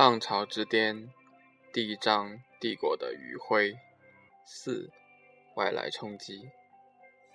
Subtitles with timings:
[0.00, 1.10] 浪潮之巅，
[1.74, 3.78] 第一章帝国的余晖。
[4.46, 4.90] 四、
[5.56, 6.48] 外来冲击。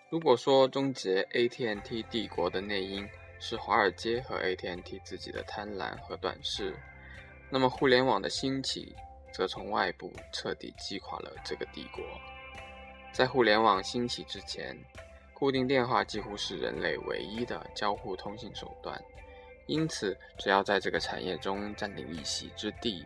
[0.10, 3.08] 如果说终结 AT&T 帝国的内因
[3.40, 6.76] 是华尔街和 AT&T 自己的贪婪和短视，
[7.52, 8.96] 那么互联网的兴起
[9.32, 12.04] 则从外部彻底击垮了这个帝国。
[13.14, 14.76] 在互联网兴起之前，
[15.36, 19.00] 固定电话几乎是人类唯一的交互通信手段。
[19.68, 23.06] 因此，只要在这个产业中占领一席之地，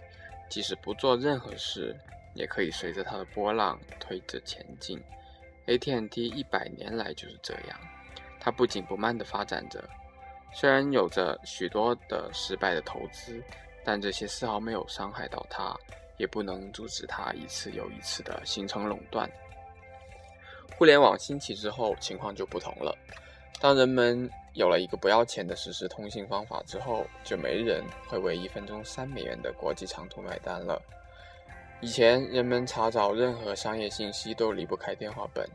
[0.50, 1.96] 即使不做任何事，
[2.34, 5.02] 也可以随着它的波浪推着前进。
[5.68, 7.80] AT&T 一百年来就是这样，
[8.40, 9.84] 它不紧不慢地发展着。
[10.52, 13.42] 虽然有着许多的失败的投资，
[13.86, 15.76] 但这些丝毫没有伤害到它，
[16.18, 19.30] 也不能阻止它一次又一次地形成垄断。
[20.76, 22.98] 互联网兴起之后，情况就不同了。
[23.62, 30.82] 当人们有了一个不要钱的实时通信方法之后，就没人会为一分钟三美元的国际长途买单了。
[31.82, 35.48] 以前人们查找任何商业信息都离不开电话本，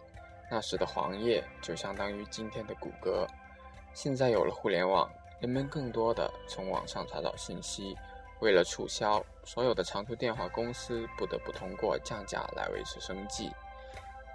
[0.50, 3.26] 那时的黄页就相当于今天的谷歌。
[3.92, 7.96] 现在有了互联网，人们更多的从网上查找信息。
[8.40, 13.50] 为了促销，所有的长途电话公司不得不通过降价来维持生计。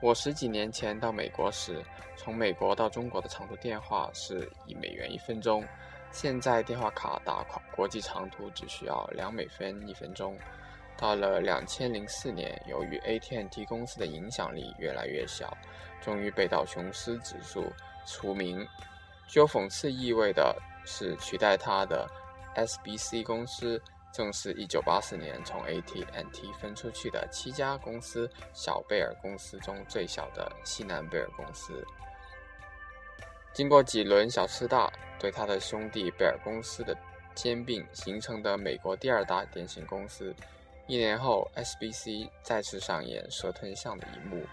[0.01, 1.83] 我十几年前到美国时，
[2.15, 5.61] 从美国到中国的长途电话是一美元一分钟，
[6.09, 10.37] 现在电话卡打国际长途只需要两美分一分钟。
[10.97, 15.55] 到了两千零四年，由于 AT&T 公司的影响力越来越小，
[16.01, 17.65] 终于被道琼斯指数
[18.05, 18.65] 除名。
[19.27, 22.09] 具有讽刺意味的是，取代它的
[22.55, 23.81] SBC 公司。
[24.11, 31.85] 正是1984年从 AT&T 分出去的七家公司小贝尔公司中最小的西南贝尔公司。
[33.53, 36.95] 经过几轮小吃大对他的兄弟贝尔公司的
[37.35, 40.35] 兼并，形成的美国第二大电信公司。
[40.87, 44.43] 一年后，SBC 再次上演蛇吞象的一幕，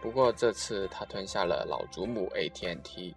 [0.00, 3.14] 不过这次他吞下了老祖母 AT&T。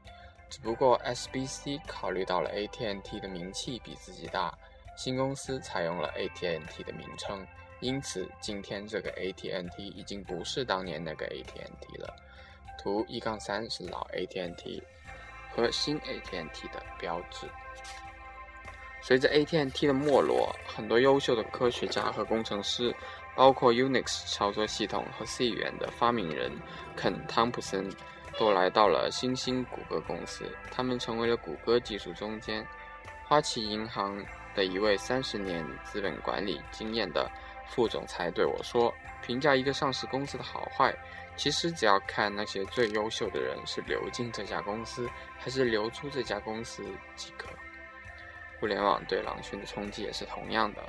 [0.50, 4.57] 只不过 SBC 考虑到了 AT&T 的名气比自己大。
[4.95, 7.45] 新公司采用了 AT&T 的名称，
[7.81, 12.16] 因此今天这个 AT&T 已经不是当年那个 AT&T 了。
[12.78, 14.81] 图一杠三是老 AT&T
[15.51, 17.47] 和新 AT&T 的标志。
[19.01, 22.95] 随着 AT&T 的没落，很多优秀的科学家和工程师，
[23.35, 26.51] 包括 Unix 操作系统和 C 语言的发明人
[26.95, 27.88] 肯·汤普森，
[28.39, 30.50] 都来到了新兴谷歌公司。
[30.72, 32.66] 他们成为了谷歌技术中坚。
[33.27, 34.23] 花旗银行。
[34.55, 37.29] 的一位三十年资本管理经验的
[37.67, 38.89] 副总裁对我说
[39.21, 40.95] ：“评价一个上市公司的好坏，
[41.35, 46.85] 其实只要看那些最优秀的人是流进这家公司，还是流出这家公司
[47.17, 47.49] 即可。”
[48.61, 50.81] 互联网对狼群的冲击也是同样的。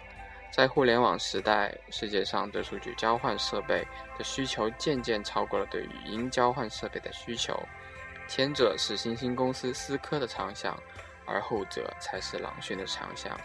[0.53, 3.85] 在互联网时代，世界上对数据交换设备
[4.17, 7.61] 的需求渐渐超过了对语音交换设备的需求。
[8.29, 10.81] 前者是新兴公司思科的长项，
[11.27, 13.39] 而后者才是狼群的强项。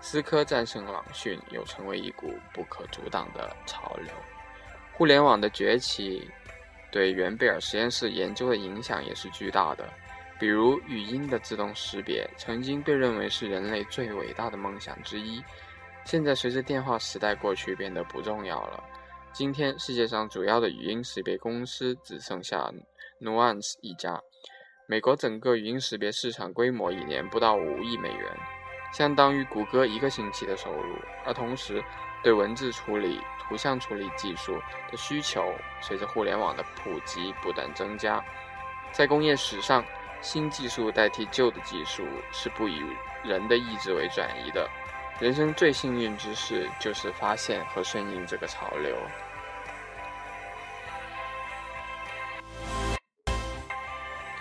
[0.00, 4.12] 思科战胜朗讯，又成为一股不可阻挡的潮流。
[4.92, 6.30] 互联网的崛起
[6.92, 9.88] 对原贝尔实验室研究的影响也是巨大的。
[10.38, 15.42] 比如，语音的自动识别曾经被认为是人类最伟大的梦想之一，
[16.04, 18.84] 现在随着电话时代过去，变得不重要了。
[19.32, 22.70] 今天，世界上主要的语音识别公司只剩下
[23.18, 24.20] Nuance 一家。
[24.88, 28.30] 美国整个语音识别市场规模一年不到五亿美元。
[28.92, 31.82] 相当于谷歌一个星期的收入，而同时，
[32.22, 34.54] 对文字处理、图像处理技术
[34.88, 38.24] 的需求随着互联网的普及不断增加。
[38.92, 39.84] 在工业史上，
[40.22, 42.80] 新技术代替旧的技术是不以
[43.24, 44.70] 人的意志为转移的。
[45.18, 48.96] 人生最幸运之事就是发现和顺应这个潮流。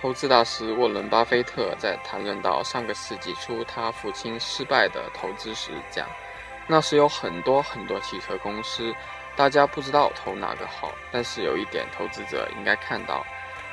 [0.05, 6.07] 投资大师沃伦·巴菲特在谈论到上个世纪初他父亲失败的投资时讲
[6.69, 8.93] ：“那时有很多很多汽车公司，
[9.35, 10.91] 大家不知道投哪个好。
[11.11, 13.25] 但是有一点，投资者应该看到，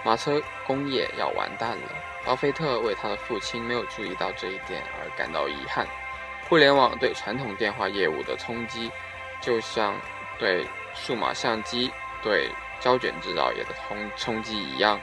[0.02, 1.90] 马车工业要完蛋了。”
[2.25, 5.87] 巴菲特为他的父亲没有注意到这一点而感到遗憾。
[6.49, 8.90] 互联网对传统电话业务的冲击，
[9.43, 9.94] 就像
[10.38, 11.93] 对数码相机、
[12.23, 12.49] 对
[12.81, 14.99] 胶卷制造业的冲冲击一样。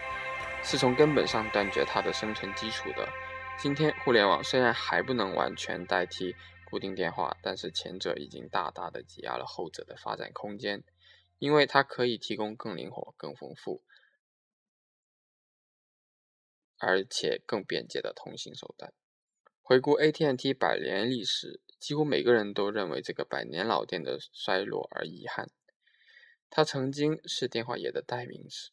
[0.63, 3.07] 是从根本上断绝它的生存基础的。
[3.57, 6.35] 今天，互联网虽然还不能完全代替
[6.69, 10.83] 固定电话，但是前者已经大大的挤压了后者的发展空间，
[11.39, 13.83] 因为它可以提供更灵活、更丰富，
[16.77, 18.94] 而且更便捷的通信手段。
[19.62, 25.50] 回顾 AT&T 百年历史，几乎每个人都认为这个百年老店的衰落而遗憾。
[26.50, 28.71] 它曾经是电话业的代名词，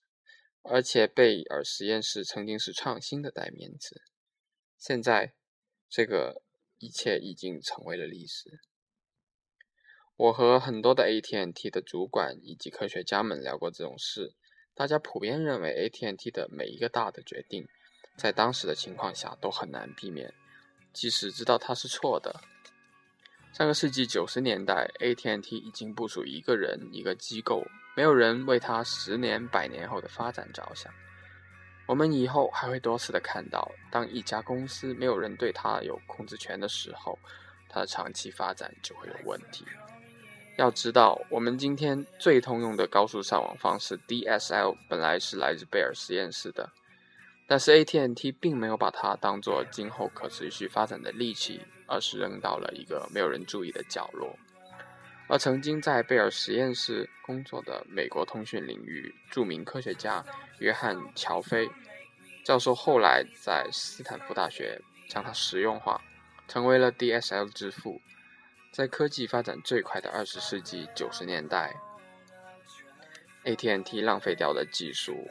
[0.69, 4.03] 而且贝尔实验室曾经是创新的代名词。
[4.77, 5.35] 现在，
[5.89, 6.43] 这个
[6.79, 8.61] 一切已经成为了历史。
[10.17, 14.35] 我和很多的 AT&T 的主管以及科学家们聊过这种事，
[14.75, 17.69] 大家普遍认为 AT&T 的每一个大的决定，
[18.17, 20.35] 在当时的情况下都很难避免，
[20.93, 22.41] 即使知道它是错的。
[23.57, 27.65] 上个世纪九十年代，AT&T 已经不属于一个人、一个机构，
[27.97, 30.93] 没有人为它十年、百年后的发展着想。
[31.87, 37.19] 我们以后还会多次的看到，当一家公司没有人对它有控制权的时候，
[37.67, 39.65] 它的长期发展就会有问题。
[40.59, 46.71] 要知道，我们今天最通用的高速上网方式 DSL 本来是来自贝尔实验室的，
[47.47, 54.37] 但是 AT&T 并没有把它当做今后可持续发展的利器，而是扔到了一个没有人注意的角落。
[55.29, 60.25] 而曾经在贝尔实验室工作的美国通讯领域著名科学家
[60.59, 61.69] 约翰·乔菲
[62.45, 66.01] 教授，后来在斯坦福大学将它实用化，
[66.47, 68.01] 成为了 DSL 之父。
[68.73, 71.75] 在科技发展最快的二十世纪九十年代
[73.45, 75.29] ，AT&T 浪费掉的技术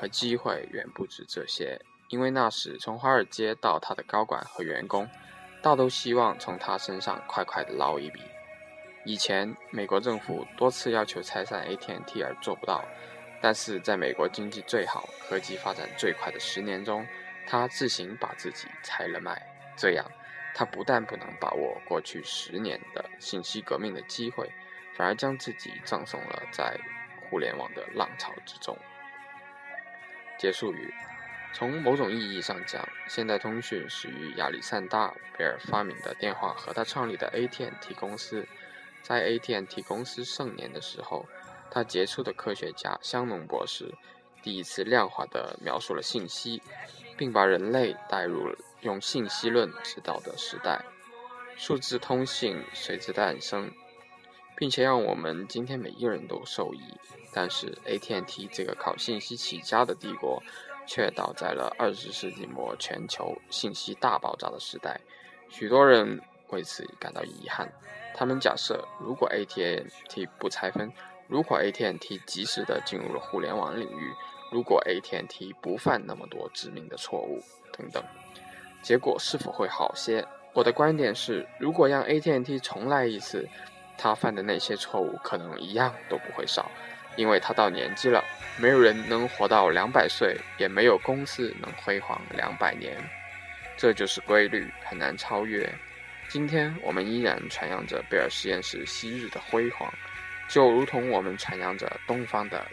[0.00, 1.78] 和机会远不止这些。
[2.08, 5.06] 因为那时从华尔街到他的高管和员工，
[5.62, 8.22] 大都希望从他身上快快的捞一笔。
[9.04, 12.82] 以前美国政府多次要求拆散 AT&T 而做不到，
[13.42, 17.06] 但是在美国经济最好、科技发展最快的十年中，
[17.46, 19.40] 他自行把自己拆了卖，
[19.76, 20.04] 这样。
[20.52, 24.50] 他不但不能把握过去十年的信息革命的机会，
[24.96, 26.76] 反而将自己葬送了在
[27.30, 28.76] 互联网的浪潮之中。
[30.40, 30.90] 结束语：
[31.52, 38.48] 从某种意义上讲，现代通讯始于亚历山大·贝尔发明的电话和他创立的 AT&T 公司。
[39.02, 41.26] 在 AT&T 公司盛年的时候，
[41.70, 43.92] 他杰出的科学家香农博士
[44.42, 46.62] 第一次量化地描述了信息，
[47.18, 48.56] 并把人类带入。
[48.80, 50.82] 用信息论指导的时代，
[51.54, 53.70] 数字通信随之诞生，
[54.60, 56.80] 并且让我们今天每一个人都受益。
[57.32, 60.42] 但是，AT&T 这个靠信息起家的帝国，
[60.86, 65.00] 却倒在了二十世纪末全球信息大爆炸的时代。
[65.48, 66.20] 许多人
[66.50, 67.72] 为此感到遗憾。
[68.14, 70.92] 他们假设，如果 AT&T 不拆分，
[71.26, 74.12] 如果 AT&T 及时的进入了互联网领域，
[74.52, 77.40] 如果 AT&T 不犯那么多致命的错误，
[77.72, 78.04] 等等。
[78.82, 80.26] 结果是否会好些？
[80.52, 83.48] 我的观点是，如果让 AT&T 重来一次，
[84.00, 86.70] 他犯的那些错误可能一样都不会少，
[87.16, 88.24] 因为他到年纪了，
[88.56, 92.96] 没有人能活到两百岁，也没有公司能辉煌两百年，
[93.76, 95.70] 这就是规律，很难超越。
[96.30, 99.92] 今天我们依然传扬着贝尔实验室昔日的辉煌，
[100.48, 102.66] 就如同我们传扬着东方的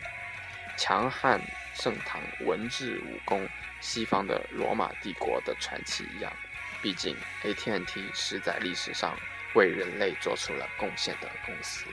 [0.78, 1.42] 强悍
[1.74, 3.46] 盛唐文治武功。
[3.80, 6.34] 西方的罗马帝国的传奇一样，
[6.82, 9.16] 毕竟 AT&T 是在历史上
[9.54, 11.86] 为人类做出了贡献的公司。